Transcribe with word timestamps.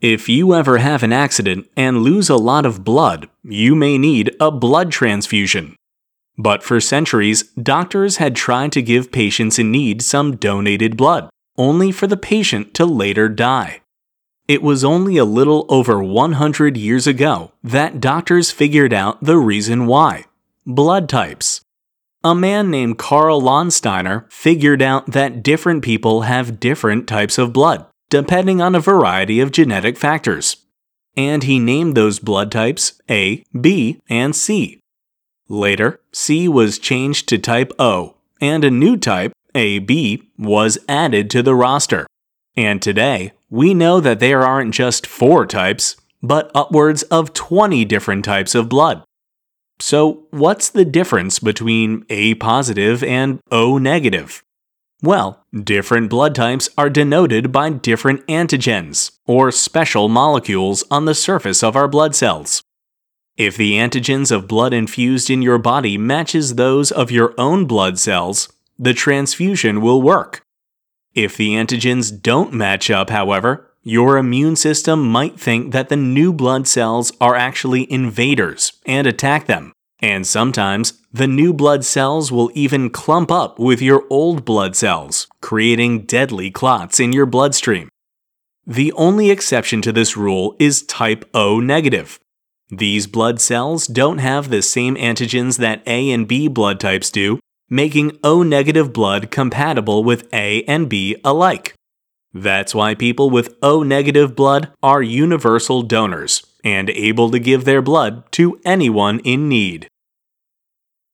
If 0.00 0.28
you 0.28 0.54
ever 0.54 0.78
have 0.78 1.02
an 1.02 1.12
accident 1.12 1.68
and 1.76 2.02
lose 2.02 2.30
a 2.30 2.36
lot 2.36 2.64
of 2.64 2.84
blood, 2.84 3.28
you 3.42 3.74
may 3.74 3.98
need 3.98 4.30
a 4.38 4.52
blood 4.52 4.92
transfusion. 4.92 5.74
But 6.36 6.62
for 6.62 6.80
centuries, 6.80 7.42
doctors 7.60 8.18
had 8.18 8.36
tried 8.36 8.70
to 8.72 8.82
give 8.82 9.10
patients 9.10 9.58
in 9.58 9.72
need 9.72 10.02
some 10.02 10.36
donated 10.36 10.96
blood, 10.96 11.28
only 11.56 11.90
for 11.90 12.06
the 12.06 12.16
patient 12.16 12.74
to 12.74 12.86
later 12.86 13.28
die. 13.28 13.80
It 14.46 14.62
was 14.62 14.84
only 14.84 15.16
a 15.16 15.24
little 15.24 15.66
over 15.68 16.00
100 16.00 16.76
years 16.76 17.08
ago 17.08 17.50
that 17.64 18.00
doctors 18.00 18.52
figured 18.52 18.92
out 18.92 19.24
the 19.24 19.36
reason 19.36 19.88
why 19.88 20.26
blood 20.64 21.08
types. 21.08 21.60
A 22.22 22.36
man 22.36 22.70
named 22.70 22.98
Karl 22.98 23.42
Landsteiner 23.42 24.30
figured 24.30 24.80
out 24.80 25.10
that 25.10 25.42
different 25.42 25.82
people 25.82 26.20
have 26.20 26.60
different 26.60 27.08
types 27.08 27.36
of 27.36 27.52
blood 27.52 27.84
depending 28.10 28.60
on 28.60 28.74
a 28.74 28.80
variety 28.80 29.40
of 29.40 29.52
genetic 29.52 29.96
factors. 29.96 30.56
And 31.16 31.42
he 31.42 31.58
named 31.58 31.96
those 31.96 32.18
blood 32.18 32.52
types 32.52 33.00
A, 33.10 33.44
B, 33.58 34.00
and 34.08 34.34
C. 34.34 34.80
Later, 35.48 36.00
C 36.12 36.46
was 36.48 36.78
changed 36.78 37.28
to 37.28 37.38
type 37.38 37.72
O, 37.78 38.16
and 38.40 38.64
a 38.64 38.70
new 38.70 38.96
type, 38.96 39.32
AB, 39.54 40.22
was 40.38 40.78
added 40.88 41.30
to 41.30 41.42
the 41.42 41.54
roster. 41.54 42.06
And 42.56 42.82
today, 42.82 43.32
we 43.50 43.72
know 43.72 44.00
that 44.00 44.20
there 44.20 44.42
aren't 44.42 44.74
just 44.74 45.06
four 45.06 45.46
types, 45.46 45.96
but 46.22 46.50
upwards 46.54 47.02
of 47.04 47.32
20 47.32 47.84
different 47.84 48.24
types 48.24 48.54
of 48.54 48.68
blood. 48.68 49.02
So, 49.80 50.26
what's 50.30 50.68
the 50.68 50.84
difference 50.84 51.38
between 51.38 52.04
A 52.10 52.34
positive 52.34 53.02
and 53.04 53.40
O 53.50 53.78
negative? 53.78 54.42
Well, 55.02 55.44
different 55.54 56.10
blood 56.10 56.34
types 56.34 56.68
are 56.76 56.90
denoted 56.90 57.52
by 57.52 57.70
different 57.70 58.26
antigens, 58.26 59.12
or 59.26 59.52
special 59.52 60.08
molecules 60.08 60.82
on 60.90 61.04
the 61.04 61.14
surface 61.14 61.62
of 61.62 61.76
our 61.76 61.86
blood 61.86 62.16
cells. 62.16 62.62
If 63.36 63.56
the 63.56 63.74
antigens 63.74 64.32
of 64.32 64.48
blood 64.48 64.74
infused 64.74 65.30
in 65.30 65.40
your 65.40 65.58
body 65.58 65.96
matches 65.96 66.56
those 66.56 66.90
of 66.90 67.12
your 67.12 67.32
own 67.38 67.66
blood 67.66 68.00
cells, 68.00 68.48
the 68.76 68.92
transfusion 68.92 69.80
will 69.80 70.02
work. 70.02 70.42
If 71.14 71.36
the 71.36 71.50
antigens 71.50 72.10
don't 72.20 72.52
match 72.52 72.90
up, 72.90 73.10
however, 73.10 73.70
your 73.84 74.16
immune 74.18 74.56
system 74.56 75.08
might 75.08 75.38
think 75.38 75.72
that 75.72 75.88
the 75.88 75.96
new 75.96 76.32
blood 76.32 76.66
cells 76.66 77.12
are 77.20 77.36
actually 77.36 77.90
invaders 77.90 78.72
and 78.84 79.06
attack 79.06 79.46
them. 79.46 79.72
And 80.00 80.26
sometimes, 80.26 80.92
the 81.12 81.26
new 81.26 81.54
blood 81.54 81.84
cells 81.84 82.30
will 82.30 82.50
even 82.54 82.90
clump 82.90 83.30
up 83.30 83.58
with 83.58 83.80
your 83.80 84.04
old 84.10 84.44
blood 84.44 84.76
cells, 84.76 85.26
creating 85.40 86.02
deadly 86.02 86.50
clots 86.50 87.00
in 87.00 87.12
your 87.12 87.26
bloodstream. 87.26 87.88
The 88.66 88.92
only 88.92 89.30
exception 89.30 89.80
to 89.82 89.92
this 89.92 90.16
rule 90.16 90.54
is 90.58 90.82
type 90.82 91.24
O 91.32 91.60
negative. 91.60 92.18
These 92.68 93.06
blood 93.06 93.40
cells 93.40 93.86
don't 93.86 94.18
have 94.18 94.50
the 94.50 94.60
same 94.60 94.96
antigens 94.96 95.56
that 95.56 95.82
A 95.86 96.10
and 96.10 96.28
B 96.28 96.48
blood 96.48 96.78
types 96.78 97.10
do, 97.10 97.40
making 97.70 98.18
O 98.22 98.42
negative 98.42 98.92
blood 98.92 99.30
compatible 99.30 100.04
with 100.04 100.28
A 100.34 100.62
and 100.64 100.90
B 100.90 101.16
alike. 101.24 101.72
That's 102.34 102.74
why 102.74 102.94
people 102.94 103.30
with 103.30 103.56
O 103.62 103.82
negative 103.82 104.36
blood 104.36 104.70
are 104.82 105.02
universal 105.02 105.80
donors 105.80 106.44
and 106.62 106.90
able 106.90 107.30
to 107.30 107.38
give 107.38 107.64
their 107.64 107.80
blood 107.80 108.30
to 108.32 108.60
anyone 108.66 109.20
in 109.20 109.48
need. 109.48 109.88